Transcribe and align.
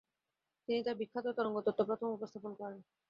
তিনি 0.67 0.79
তার 0.83 0.95
বিখ্যাত 0.99 1.25
তরঙ্গতত্ত্ব 1.37 1.81
প্রথম 1.89 2.07
উপস্থাপন 2.11 2.51
করেন। 2.59 2.79